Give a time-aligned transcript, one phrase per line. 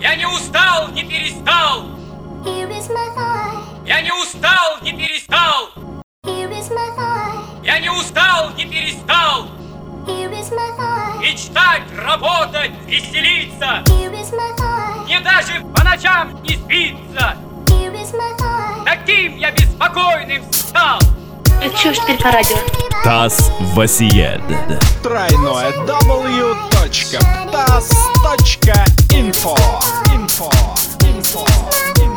[0.00, 1.84] Я не устал, не перестал.
[3.86, 5.68] Я не устал, не перестал.
[7.62, 9.48] Я не устал, не перестал.
[11.20, 13.84] Мечтать, работать, веселиться.
[15.04, 17.36] Мне даже по ночам не спится.
[18.86, 20.98] Таким я беспокойным стал.
[21.62, 22.56] Это что ж теперь по радио?
[23.04, 24.40] ТАСС Васиед.
[25.02, 27.18] Тройное W точка
[27.52, 27.90] ТАСС
[28.22, 29.54] точка инфо.
[30.14, 30.50] Инфо.
[31.02, 31.46] Инфо.
[32.02, 32.09] Инфо.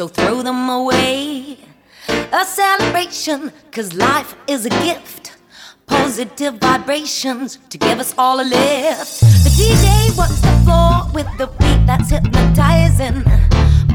[0.00, 1.58] So throw them away.
[2.32, 5.36] A celebration, cause life is a gift.
[5.86, 9.20] Positive vibrations to give us all a lift.
[9.44, 13.24] The DJ works the floor with the beat that's hypnotizing.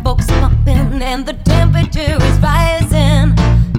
[0.04, 3.34] Folks pumping and the temperature is rising.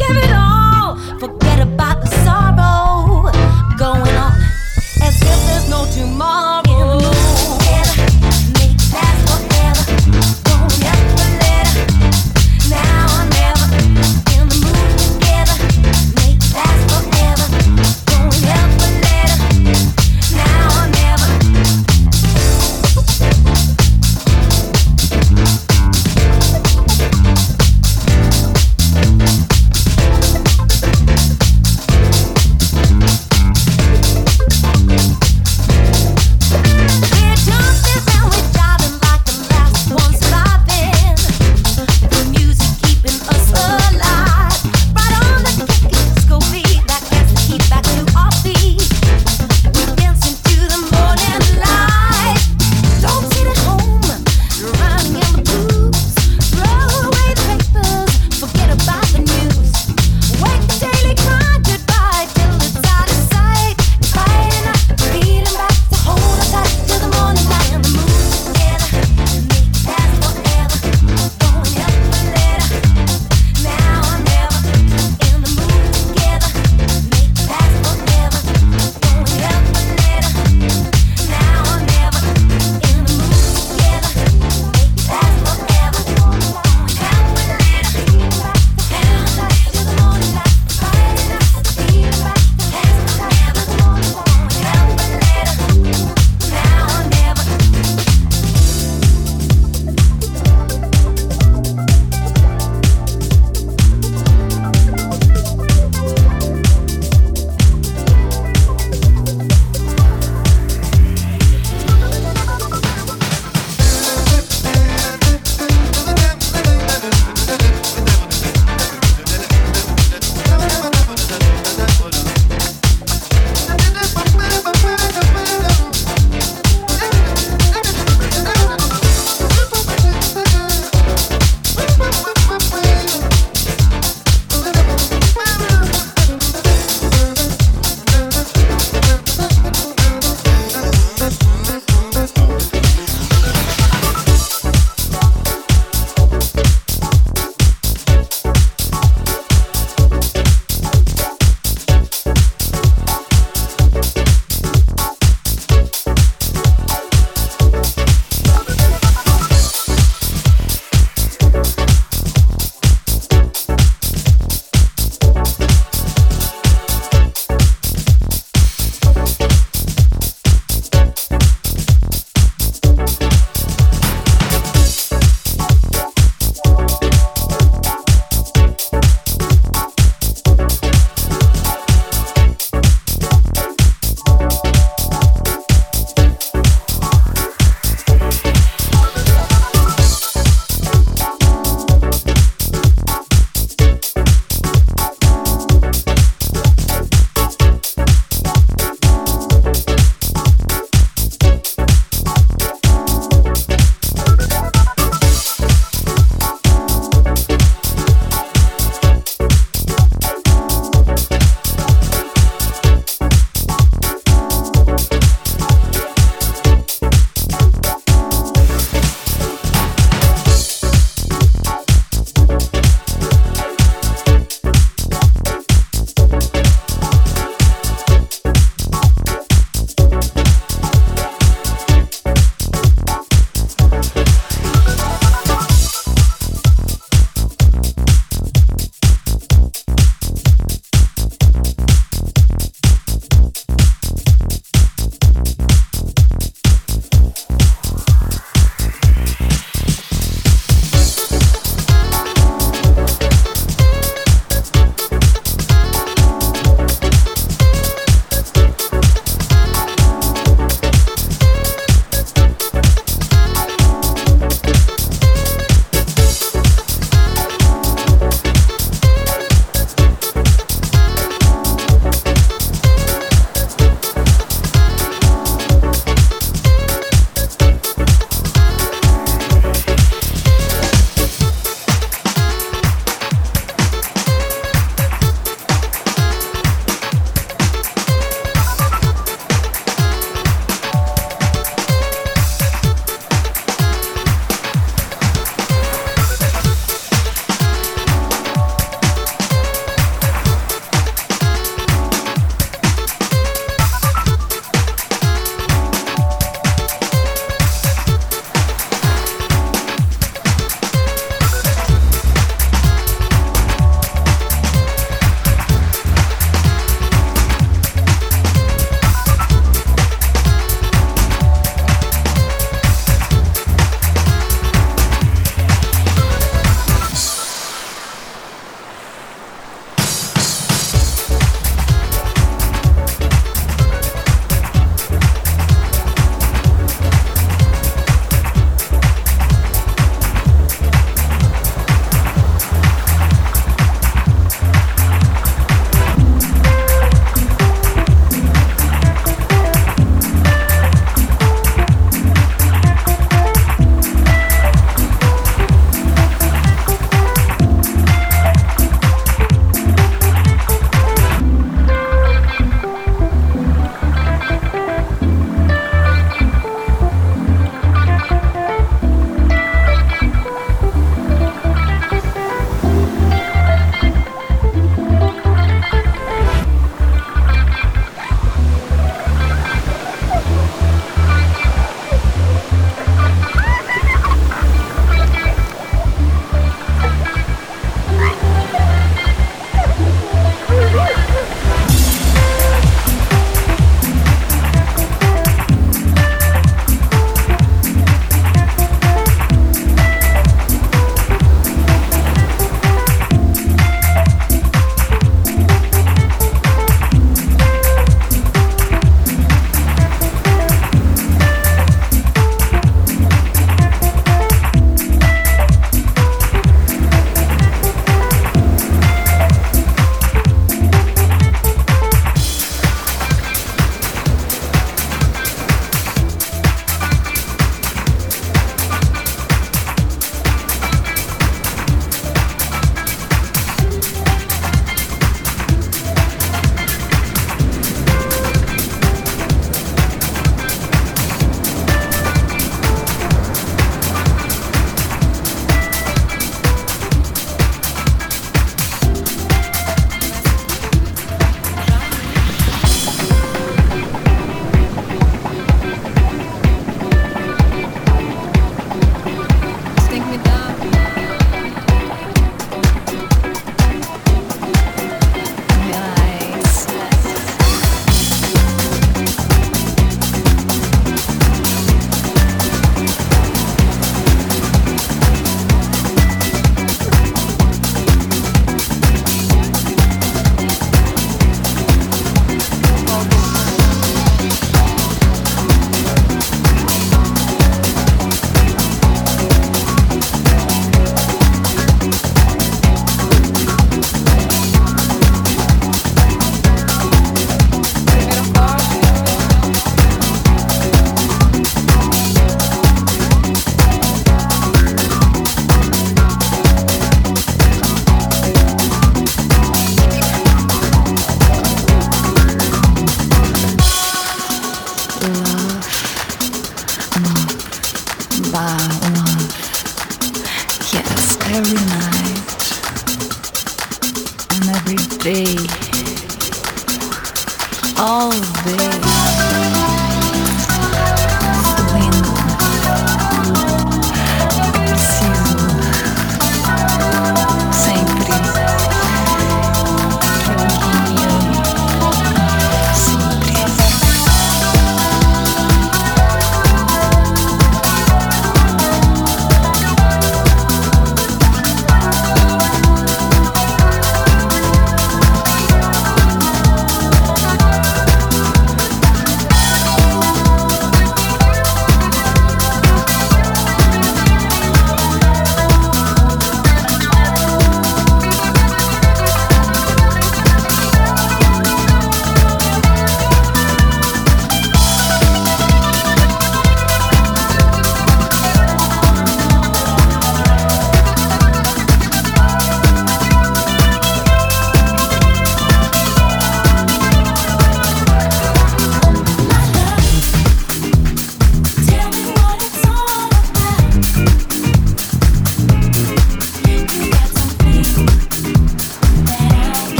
[0.00, 3.30] Give it all, forget about the sorrow.
[3.78, 4.32] Going on
[5.06, 6.67] as if there's no tomorrow.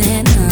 [0.00, 0.43] and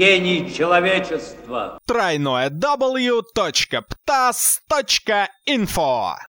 [0.00, 1.78] гений человечества.
[1.86, 3.26] Тройное W.Ptas.info